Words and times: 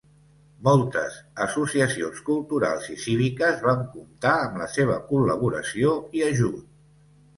Moltes 0.67 1.17
associacions 1.45 2.23
culturals 2.31 2.89
i 2.93 2.97
cíviques 3.03 3.61
van 3.67 3.85
comptar 3.93 4.35
amb 4.47 4.59
la 4.63 4.71
seva 4.77 4.97
col·laboració 5.13 5.93
i 6.23 6.29
ajut. 6.31 6.65